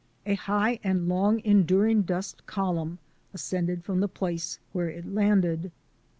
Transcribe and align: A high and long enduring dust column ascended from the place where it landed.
A 0.25 0.33
high 0.33 0.79
and 0.83 1.07
long 1.07 1.41
enduring 1.45 2.01
dust 2.01 2.47
column 2.47 2.97
ascended 3.35 3.83
from 3.83 3.99
the 3.99 4.07
place 4.07 4.57
where 4.73 4.89
it 4.89 5.05
landed. 5.05 5.71